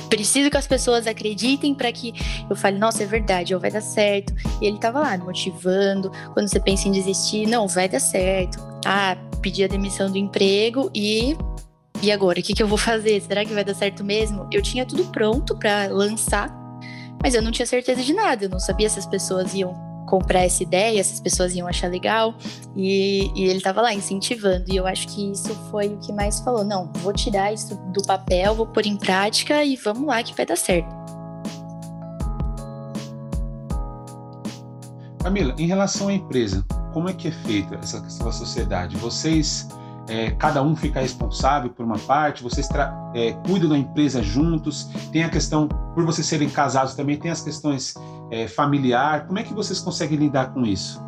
preciso 0.09 0.49
que 0.49 0.57
as 0.57 0.67
pessoas 0.67 1.07
acreditem 1.07 1.73
para 1.73 1.91
que 1.91 2.13
eu 2.49 2.55
fale, 2.55 2.77
nossa, 2.77 3.03
é 3.03 3.05
verdade, 3.05 3.53
ou 3.53 3.61
vai 3.61 3.71
dar 3.71 3.81
certo. 3.81 4.33
E 4.61 4.65
ele 4.65 4.77
tava 4.77 4.99
lá 4.99 5.17
motivando. 5.17 6.11
Quando 6.33 6.47
você 6.49 6.59
pensa 6.59 6.87
em 6.87 6.91
desistir, 6.91 7.47
não, 7.47 7.67
vai 7.67 7.87
dar 7.87 7.99
certo. 7.99 8.59
Ah, 8.85 9.15
pedi 9.41 9.63
a 9.63 9.67
demissão 9.67 10.11
do 10.11 10.17
emprego 10.17 10.91
e 10.93 11.37
e 12.01 12.13
agora, 12.13 12.39
o 12.39 12.43
que, 12.43 12.53
que 12.53 12.63
eu 12.63 12.67
vou 12.67 12.77
fazer? 12.77 13.21
Será 13.21 13.43
que 13.43 13.53
vai 13.53 13.63
dar 13.63 13.73
certo 13.73 14.05
mesmo? 14.05 14.47
Eu 14.51 14.61
tinha 14.61 14.85
tudo 14.85 15.03
pronto 15.05 15.57
para 15.57 15.87
lançar, 15.87 16.49
mas 17.21 17.35
eu 17.35 17.41
não 17.41 17.51
tinha 17.51 17.65
certeza 17.65 18.01
de 18.01 18.13
nada. 18.13 18.45
Eu 18.45 18.49
não 18.49 18.59
sabia 18.59 18.89
se 18.89 18.99
as 18.99 19.05
pessoas 19.05 19.53
iam 19.53 19.88
comprar 20.09 20.39
essa 20.39 20.63
ideia, 20.63 21.03
se 21.03 21.13
as 21.13 21.19
pessoas 21.19 21.53
iam 21.53 21.67
achar 21.67 21.89
legal. 21.89 22.33
E, 22.75 23.31
e 23.35 23.45
ele 23.45 23.57
estava 23.57 23.81
lá 23.81 23.93
incentivando. 23.93 24.65
E 24.67 24.75
eu 24.75 24.87
acho 24.87 25.07
que 25.07 25.31
isso 25.31 25.53
foi 25.69 25.87
o 25.87 25.97
que 25.97 26.11
mais 26.11 26.39
falou: 26.39 26.63
não, 26.63 26.91
vou 26.95 27.13
tirar 27.13 27.53
isso 27.53 27.75
do 27.93 28.01
papel, 28.03 28.55
vou 28.55 28.65
pôr 28.65 28.85
em 28.85 28.97
prática 28.97 29.63
e 29.63 29.75
vamos 29.75 30.07
lá 30.07 30.23
que 30.23 30.33
vai 30.35 30.45
dar 30.45 30.57
certo. 30.57 30.89
Camila, 35.21 35.53
em 35.57 35.67
relação 35.67 36.07
à 36.07 36.13
empresa, 36.13 36.65
como 36.93 37.09
é 37.09 37.13
que 37.13 37.27
é 37.27 37.31
feita 37.31 37.75
essa 37.75 38.01
questão 38.01 38.25
da 38.25 38.31
sociedade? 38.31 38.95
Vocês 38.97 39.67
é, 40.09 40.31
cada 40.31 40.61
um 40.61 40.75
fica 40.75 40.99
responsável 40.99 41.69
por 41.69 41.85
uma 41.85 41.97
parte, 41.99 42.41
vocês 42.43 42.67
é, 43.13 43.33
cuidam 43.47 43.69
da 43.69 43.77
empresa 43.77 44.21
juntos, 44.23 44.89
tem 45.11 45.23
a 45.23 45.29
questão, 45.29 45.67
por 45.67 46.03
vocês 46.03 46.25
serem 46.25 46.49
casados 46.49 46.95
também, 46.95 47.17
tem 47.17 47.29
as 47.29 47.41
questões 47.41 47.93
é, 48.31 48.47
familiar, 48.47 49.27
como 49.27 49.39
é 49.39 49.43
que 49.43 49.53
vocês 49.53 49.79
conseguem 49.79 50.17
lidar 50.17 50.53
com 50.53 50.65
isso? 50.65 51.01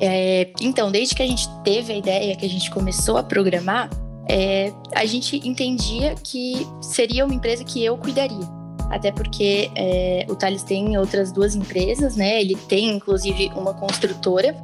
É, 0.00 0.52
então, 0.60 0.92
desde 0.92 1.14
que 1.14 1.22
a 1.22 1.26
gente 1.26 1.48
teve 1.64 1.92
a 1.92 1.96
ideia, 1.96 2.36
que 2.36 2.46
a 2.46 2.48
gente 2.48 2.70
começou 2.70 3.16
a 3.16 3.22
programar, 3.22 3.90
é, 4.28 4.72
a 4.94 5.06
gente 5.06 5.40
entendia 5.48 6.14
que 6.22 6.66
seria 6.80 7.24
uma 7.24 7.34
empresa 7.34 7.64
que 7.64 7.84
eu 7.84 7.96
cuidaria. 7.96 8.46
Até 8.90 9.10
porque 9.10 9.70
é, 9.74 10.24
o 10.28 10.36
Thales 10.36 10.62
tem 10.62 10.96
outras 10.96 11.32
duas 11.32 11.54
empresas, 11.54 12.16
né? 12.16 12.40
Ele 12.40 12.54
tem, 12.54 12.90
inclusive, 12.90 13.50
uma 13.54 13.74
construtora. 13.74 14.54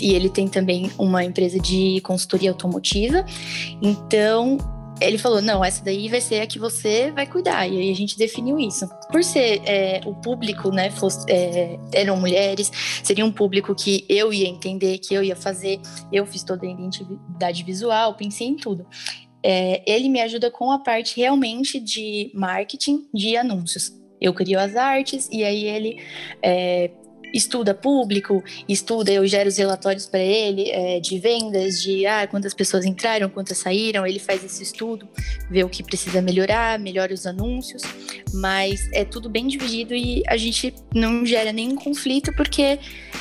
E 0.00 0.14
ele 0.14 0.28
tem 0.28 0.48
também 0.48 0.90
uma 0.98 1.24
empresa 1.24 1.58
de 1.58 2.00
consultoria 2.02 2.50
automotiva. 2.50 3.24
Então, 3.82 4.58
ele 5.00 5.18
falou: 5.18 5.40
não, 5.40 5.64
essa 5.64 5.84
daí 5.84 6.08
vai 6.08 6.20
ser 6.20 6.40
a 6.40 6.46
que 6.46 6.58
você 6.58 7.10
vai 7.10 7.26
cuidar. 7.26 7.66
E 7.66 7.78
aí 7.78 7.90
a 7.90 7.94
gente 7.94 8.18
definiu 8.18 8.58
isso. 8.58 8.88
Por 9.10 9.22
ser 9.22 9.60
é, 9.64 10.00
o 10.04 10.14
público, 10.14 10.70
né, 10.70 10.90
fosse, 10.90 11.24
é, 11.30 11.78
eram 11.92 12.16
mulheres, 12.16 12.70
seria 13.02 13.24
um 13.24 13.32
público 13.32 13.74
que 13.74 14.04
eu 14.08 14.32
ia 14.32 14.48
entender, 14.48 14.98
que 14.98 15.14
eu 15.14 15.22
ia 15.22 15.36
fazer. 15.36 15.80
Eu 16.12 16.26
fiz 16.26 16.42
toda 16.42 16.66
a 16.66 16.70
identidade 16.70 17.62
visual, 17.62 18.14
pensei 18.14 18.46
em 18.46 18.56
tudo. 18.56 18.86
É, 19.42 19.82
ele 19.86 20.08
me 20.08 20.20
ajuda 20.20 20.50
com 20.50 20.70
a 20.72 20.80
parte 20.80 21.16
realmente 21.16 21.78
de 21.78 22.30
marketing 22.34 23.08
de 23.14 23.36
anúncios. 23.36 23.92
Eu 24.20 24.34
crio 24.34 24.58
as 24.58 24.74
artes 24.74 25.28
e 25.30 25.44
aí 25.44 25.64
ele 25.64 26.02
é, 26.42 26.90
estuda 27.32 27.74
público, 27.74 28.42
estuda, 28.68 29.12
eu 29.12 29.26
gero 29.26 29.48
os 29.48 29.56
relatórios 29.56 30.06
para 30.06 30.20
ele 30.20 30.70
é, 30.70 31.00
de 31.00 31.18
vendas, 31.18 31.82
de 31.82 32.06
ah, 32.06 32.26
quantas 32.26 32.54
pessoas 32.54 32.84
entraram, 32.84 33.28
quantas 33.28 33.58
saíram, 33.58 34.06
ele 34.06 34.18
faz 34.18 34.44
esse 34.44 34.62
estudo, 34.62 35.08
vê 35.50 35.64
o 35.64 35.68
que 35.68 35.82
precisa 35.82 36.20
melhorar, 36.20 36.78
melhora 36.78 37.12
os 37.12 37.26
anúncios, 37.26 37.82
mas 38.32 38.88
é 38.92 39.04
tudo 39.04 39.28
bem 39.28 39.46
dividido 39.46 39.94
e 39.94 40.22
a 40.26 40.36
gente 40.36 40.74
não 40.94 41.24
gera 41.24 41.52
nenhum 41.52 41.76
conflito 41.76 42.32
porque 42.34 42.78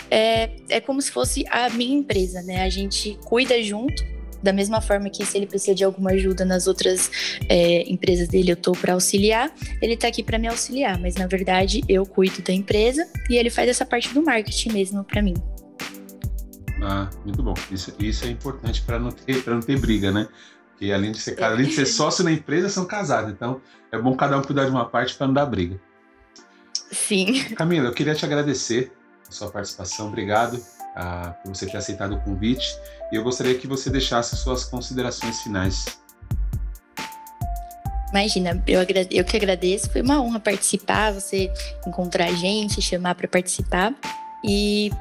é, 0.10 0.50
é 0.70 0.80
como 0.80 1.02
se 1.02 1.12
fosse 1.12 1.46
a 1.50 1.70
minha 1.70 1.96
empresa, 1.96 2.42
né? 2.42 2.64
A 2.64 2.70
gente 2.70 3.18
cuida 3.26 3.62
junto 3.62 4.17
da 4.48 4.54
mesma 4.54 4.80
forma 4.80 5.10
que 5.10 5.26
se 5.26 5.38
ele 5.38 5.46
precisa 5.46 5.76
de 5.76 5.84
alguma 5.84 6.12
ajuda 6.12 6.46
nas 6.46 6.68
outras 6.68 7.12
é, 7.50 7.84
empresas 7.92 8.30
dele, 8.30 8.54
eu 8.54 8.56
tô 8.56 8.72
para 8.72 8.94
auxiliar, 8.94 9.52
ele 9.82 9.98
tá 9.98 10.08
aqui 10.08 10.24
para 10.24 10.40
me 10.40 10.48
auxiliar, 10.48 10.98
mas 10.98 11.16
na 11.16 11.28
verdade 11.28 11.84
eu 11.90 12.06
cuido 12.06 12.42
da 12.42 12.54
empresa 12.54 13.06
e 13.30 13.36
ele 13.36 13.50
faz 13.50 13.68
essa 13.68 13.86
parte 13.86 14.14
do 14.14 14.24
marketing 14.24 14.72
mesmo 14.72 15.04
para 15.04 15.22
mim. 15.22 15.34
Ah, 16.82 17.10
muito 17.26 17.44
bom. 17.44 17.56
Isso, 17.70 17.94
isso 18.00 18.24
é 18.24 18.30
importante 18.30 18.82
para 18.84 18.98
não 18.98 19.12
ter 19.12 19.46
não 19.46 19.60
ter 19.60 19.78
briga, 19.78 20.14
né? 20.14 20.30
Porque 20.70 20.94
além 20.94 21.12
de 21.12 21.20
ser 21.20 21.44
além 21.44 21.66
de 21.66 21.74
ser 21.74 21.86
sócio 21.86 22.24
na 22.24 22.32
empresa, 22.32 22.70
são 22.70 22.86
casados. 22.86 23.34
Então 23.34 23.60
é 23.92 23.98
bom 23.98 24.16
cada 24.16 24.38
um 24.38 24.42
cuidar 24.42 24.64
de 24.64 24.72
uma 24.72 24.86
parte 24.86 25.14
para 25.16 25.28
não 25.28 25.34
dar 25.34 25.46
briga. 25.46 25.78
Sim. 26.90 27.44
Camila, 27.56 27.90
eu 27.90 27.94
queria 27.94 28.16
te 28.16 28.24
agradecer 28.24 28.94
a 29.28 29.32
sua 29.32 29.52
participação. 29.52 30.08
Obrigado 30.08 30.58
por 31.44 31.56
você 31.56 31.66
ter 31.66 31.78
aceitado 31.78 32.16
o 32.16 32.22
convite. 32.22 32.78
E 33.12 33.16
eu 33.16 33.24
gostaria 33.24 33.56
que 33.56 33.68
você 33.68 33.90
deixasse 33.90 34.36
suas 34.36 34.66
considerações 34.66 35.42
finais. 35.42 35.86
Imagina, 38.10 38.64
eu, 38.66 38.80
eu 39.12 39.24
que 39.26 39.38
agradeço. 39.38 39.90
Foi 39.90 40.02
uma 40.02 40.22
honra 40.22 40.40
participar, 40.40 41.12
você 41.12 41.52
encontrar 41.86 42.26
a 42.26 42.34
gente, 42.34 42.82
chamar 42.82 43.16
para 43.16 43.28
participar. 43.28 43.94
E 44.44 44.92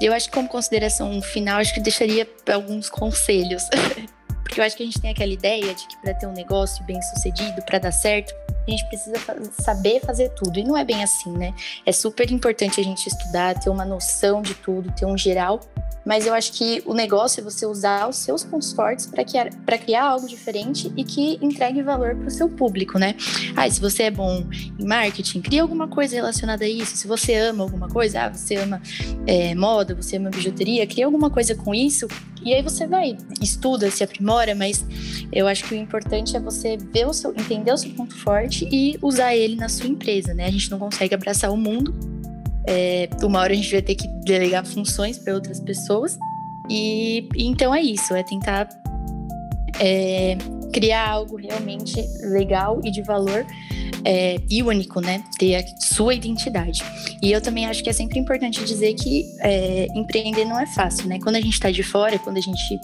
eu 0.00 0.12
acho 0.12 0.28
que 0.28 0.34
como 0.34 0.48
consideração 0.48 1.20
final, 1.22 1.60
acho 1.60 1.74
que 1.74 1.80
deixaria 1.80 2.28
alguns 2.52 2.88
conselhos. 2.88 3.62
Porque 4.42 4.60
eu 4.60 4.64
acho 4.64 4.76
que 4.76 4.82
a 4.82 4.86
gente 4.86 5.00
tem 5.00 5.10
aquela 5.10 5.32
ideia 5.32 5.74
de 5.74 5.86
que 5.86 5.96
para 5.98 6.12
ter 6.12 6.26
um 6.26 6.32
negócio 6.32 6.82
bem 6.84 7.00
sucedido, 7.02 7.62
para 7.62 7.78
dar 7.78 7.92
certo, 7.92 8.34
a 8.70 8.76
gente 8.76 8.88
precisa 8.88 9.16
saber 9.60 10.00
fazer 10.00 10.30
tudo. 10.30 10.58
E 10.58 10.64
não 10.64 10.76
é 10.76 10.84
bem 10.84 11.02
assim, 11.02 11.32
né? 11.32 11.52
É 11.84 11.92
super 11.92 12.30
importante 12.30 12.80
a 12.80 12.84
gente 12.84 13.06
estudar, 13.06 13.58
ter 13.58 13.70
uma 13.70 13.84
noção 13.84 14.40
de 14.40 14.54
tudo, 14.54 14.92
ter 14.92 15.06
um 15.06 15.18
geral. 15.18 15.60
Mas 16.04 16.26
eu 16.26 16.32
acho 16.32 16.52
que 16.52 16.82
o 16.86 16.94
negócio 16.94 17.40
é 17.40 17.44
você 17.44 17.66
usar 17.66 18.08
os 18.08 18.16
seus 18.16 18.42
pontos 18.42 18.72
fortes 18.72 19.06
para 19.06 19.22
criar, 19.22 19.50
criar 19.84 20.04
algo 20.04 20.26
diferente 20.26 20.90
e 20.96 21.04
que 21.04 21.38
entregue 21.42 21.82
valor 21.82 22.16
para 22.16 22.26
o 22.26 22.30
seu 22.30 22.48
público, 22.48 22.98
né? 22.98 23.14
Ah, 23.54 23.68
se 23.68 23.80
você 23.80 24.04
é 24.04 24.10
bom 24.10 24.44
em 24.78 24.84
marketing, 24.84 25.42
cria 25.42 25.62
alguma 25.62 25.88
coisa 25.88 26.16
relacionada 26.16 26.64
a 26.64 26.68
isso. 26.68 26.96
Se 26.96 27.06
você 27.06 27.34
ama 27.34 27.62
alguma 27.62 27.88
coisa, 27.88 28.22
ah, 28.22 28.28
você 28.30 28.56
ama 28.56 28.80
é, 29.26 29.54
moda, 29.54 29.94
você 29.94 30.16
ama 30.16 30.30
bijuteria, 30.30 30.86
cria 30.86 31.04
alguma 31.04 31.28
coisa 31.28 31.54
com 31.54 31.74
isso 31.74 32.08
e 32.42 32.54
aí 32.54 32.62
você 32.62 32.86
vai, 32.86 33.16
estuda, 33.40 33.90
se 33.90 34.02
aprimora, 34.02 34.54
mas 34.54 34.84
eu 35.32 35.46
acho 35.46 35.64
que 35.64 35.74
o 35.74 35.76
importante 35.76 36.36
é 36.36 36.40
você 36.40 36.76
ver 36.76 37.06
o 37.06 37.12
seu, 37.12 37.32
entender 37.32 37.72
o 37.72 37.76
seu 37.76 37.90
ponto 37.90 38.14
forte 38.16 38.68
e 38.72 38.98
usar 39.02 39.34
ele 39.34 39.56
na 39.56 39.68
sua 39.68 39.86
empresa, 39.86 40.32
né? 40.32 40.46
A 40.46 40.50
gente 40.50 40.70
não 40.70 40.78
consegue 40.78 41.14
abraçar 41.14 41.52
o 41.52 41.56
mundo. 41.56 41.94
É, 42.66 43.08
uma 43.22 43.40
hora 43.40 43.52
a 43.52 43.56
gente 43.56 43.70
vai 43.70 43.82
ter 43.82 43.94
que 43.94 44.08
delegar 44.24 44.64
funções 44.64 45.18
para 45.18 45.34
outras 45.34 45.60
pessoas. 45.60 46.18
E, 46.68 47.28
então 47.36 47.74
é 47.74 47.82
isso, 47.82 48.14
é 48.14 48.22
tentar 48.22 48.68
é, 49.78 50.36
criar 50.72 51.08
algo 51.08 51.36
realmente 51.36 52.00
legal 52.22 52.80
e 52.84 52.90
de 52.90 53.02
valor 53.02 53.44
é, 54.04 54.36
único, 54.64 55.00
né? 55.00 55.22
Ter 55.38 55.56
a 55.56 55.64
sua 55.80 56.14
identidade. 56.14 56.82
E 57.22 57.32
eu 57.32 57.40
também 57.40 57.66
acho 57.66 57.82
que 57.82 57.90
é 57.90 57.92
sempre 57.92 58.18
importante 58.18 58.64
dizer 58.64 58.94
que 58.94 59.24
é, 59.40 59.86
empreender 59.94 60.44
não 60.44 60.58
é 60.58 60.66
fácil, 60.66 61.08
né? 61.08 61.18
Quando 61.22 61.36
a 61.36 61.40
gente 61.40 61.54
está 61.54 61.70
de 61.70 61.82
fora, 61.82 62.18
quando 62.18 62.36
a 62.36 62.40
gente 62.40 62.78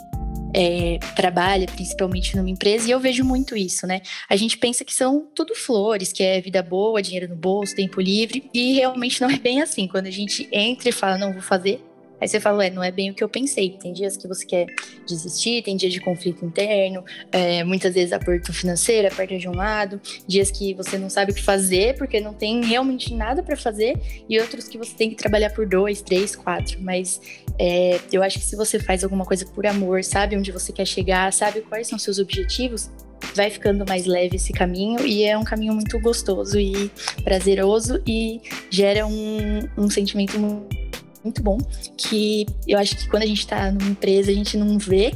é, 0.55 0.99
trabalha 1.15 1.67
principalmente 1.67 2.37
numa 2.37 2.49
empresa, 2.49 2.89
e 2.89 2.91
eu 2.91 3.01
vejo 3.01 3.25
muito 3.25 3.57
isso, 3.57 3.87
né? 3.87 4.01
A 4.29 4.37
gente 4.37 4.57
pensa 4.57 4.85
que 4.85 4.95
são 4.95 5.27
tudo 5.35 5.55
flores, 5.55 6.13
que 6.13 6.23
é 6.23 6.41
vida 6.41 6.63
boa, 6.63 7.03
dinheiro 7.03 7.29
no 7.29 7.37
bolso, 7.37 7.75
tempo 7.75 8.01
livre, 8.01 8.49
e 8.55 8.75
realmente 8.75 9.21
não 9.21 9.31
é 9.31 9.39
bem 9.39 9.61
assim. 9.61 9.87
Quando 9.87 10.07
a 10.07 10.11
gente 10.11 10.49
entra 10.51 10.89
e 10.89 10.93
fala, 10.93 11.19
não 11.19 11.33
vou 11.33 11.43
fazer, 11.43 11.85
Aí 12.21 12.29
você 12.29 12.41
fala, 12.41 12.67
é, 12.67 12.71
não 12.71 12.83
é 12.83 12.91
bem 12.91 13.11
o 13.11 13.15
que 13.15 13.23
eu 13.23 13.29
pensei. 13.29 13.77
Tem 13.81 13.93
dias 13.93 14.17
que 14.17 14.27
você 14.27 14.47
quer 14.47 14.67
desistir, 15.07 15.63
tem 15.63 15.77
dias 15.77 15.93
de 15.93 16.01
conflito 16.01 16.45
interno, 16.45 17.05
é, 17.31 17.63
muitas 17.65 17.95
vezes 17.95 18.13
aperto 18.13 18.53
financeiro, 18.53 19.09
aperta 19.09 19.37
de 19.37 19.49
um 19.49 19.55
lado, 19.55 20.01
dias 20.27 20.51
que 20.51 20.75
você 20.75 20.99
não 20.99 21.11
sabe 21.11 21.33
o 21.33 21.35
que 21.35 21.43
fazer 21.43 21.97
porque 21.97 22.21
não 22.21 22.33
tem 22.33 22.65
realmente 22.65 23.15
nada 23.15 23.43
para 23.43 23.57
fazer, 23.57 23.97
e 24.29 24.39
outros 24.41 24.69
que 24.69 24.79
você 24.79 24.95
tem 24.95 25.11
que 25.11 25.17
trabalhar 25.17 25.51
por 25.51 25.67
dois, 25.67 26.03
três, 26.03 26.35
quatro. 26.35 26.81
Mas 26.81 27.21
é, 27.59 28.01
eu 28.13 28.23
acho 28.23 28.39
que 28.39 28.45
se 28.45 28.57
você 28.57 28.79
faz 28.79 29.05
alguma 29.05 29.25
coisa 29.25 29.45
por 29.47 29.67
amor, 29.67 30.03
sabe 30.03 30.37
onde 30.37 30.51
você 30.51 30.73
quer 30.73 30.87
chegar, 30.87 31.33
sabe 31.33 31.61
quais 31.63 31.89
são 31.89 31.99
seus 31.99 32.19
objetivos, 32.19 32.91
vai 33.35 33.51
ficando 33.51 33.85
mais 33.87 34.07
leve 34.07 34.37
esse 34.37 34.53
caminho 34.53 35.07
e 35.07 35.25
é 35.25 35.37
um 35.37 35.45
caminho 35.45 35.75
muito 35.75 35.99
gostoso 36.01 36.59
e 36.59 36.91
prazeroso 37.25 38.03
e 38.07 38.41
gera 38.71 39.07
um, 39.07 39.61
um 39.77 39.91
sentimento 39.91 40.39
muito 40.39 40.86
muito 41.27 41.43
bom, 41.43 41.59
que 41.97 42.47
eu 42.67 42.79
acho 42.79 42.97
que 42.97 43.09
quando 43.09 43.25
a 43.25 43.27
gente 43.27 43.41
está 43.41 43.71
numa 43.71 43.91
empresa, 43.91 44.31
a 44.31 44.35
gente 44.35 44.57
não 44.57 44.79
vê 44.79 45.15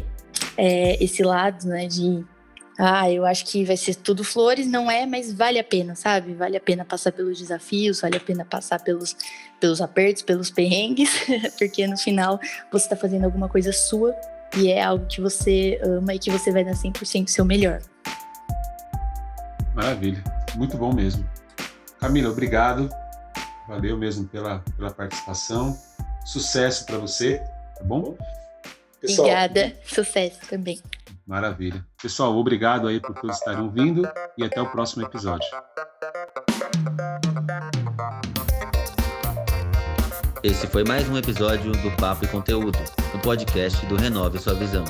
é, 0.56 1.02
esse 1.02 1.22
lado, 1.22 1.66
né, 1.68 1.86
de 1.86 2.24
ah, 2.78 3.10
eu 3.10 3.26
acho 3.26 3.44
que 3.44 3.62
vai 3.62 3.76
ser 3.76 3.94
tudo 3.96 4.24
flores, 4.24 4.66
não 4.66 4.90
é, 4.90 5.04
mas 5.04 5.32
vale 5.32 5.58
a 5.58 5.64
pena, 5.64 5.94
sabe? 5.94 6.32
Vale 6.32 6.56
a 6.56 6.60
pena 6.60 6.82
passar 6.82 7.12
pelos 7.12 7.38
desafios, 7.38 8.00
vale 8.00 8.16
a 8.16 8.20
pena 8.20 8.42
passar 8.42 8.82
pelos, 8.82 9.14
pelos 9.60 9.82
apertos, 9.82 10.22
pelos 10.22 10.50
perrengues, 10.50 11.10
porque 11.58 11.86
no 11.86 11.98
final 11.98 12.40
você 12.72 12.86
está 12.86 12.96
fazendo 12.96 13.24
alguma 13.24 13.50
coisa 13.50 13.70
sua 13.70 14.14
e 14.56 14.70
é 14.70 14.82
algo 14.82 15.04
que 15.06 15.20
você 15.20 15.78
ama 15.84 16.14
e 16.14 16.18
que 16.18 16.30
você 16.30 16.50
vai 16.50 16.64
dar 16.64 16.72
100% 16.72 17.28
seu 17.28 17.44
melhor. 17.44 17.82
Maravilha, 19.74 20.24
muito 20.56 20.78
bom 20.78 20.92
mesmo. 20.92 21.28
Camila, 22.00 22.30
obrigado. 22.30 22.88
Valeu 23.68 23.96
mesmo 23.96 24.26
pela, 24.26 24.64
pela 24.76 24.90
participação. 24.90 25.78
Sucesso 26.30 26.86
para 26.86 26.96
você, 26.96 27.38
tá 27.76 27.82
bom? 27.82 28.16
Pessoal, 29.00 29.26
Obrigada, 29.26 29.76
sucesso 29.84 30.38
também. 30.48 30.80
Maravilha. 31.26 31.84
Pessoal, 32.00 32.36
obrigado 32.36 32.86
aí 32.86 33.00
por 33.00 33.16
todos 33.16 33.36
estarem 33.36 33.60
ouvindo 33.60 34.08
e 34.38 34.44
até 34.44 34.62
o 34.62 34.70
próximo 34.70 35.04
episódio. 35.04 35.48
Esse 40.40 40.68
foi 40.68 40.84
mais 40.84 41.08
um 41.08 41.18
episódio 41.18 41.72
do 41.72 41.90
Papo 41.96 42.24
e 42.24 42.28
Conteúdo, 42.28 42.78
o 43.12 43.16
um 43.16 43.20
podcast 43.20 43.84
do 43.86 43.96
Renove 43.96 44.38
Sua 44.38 44.54
Visão. 44.54 44.84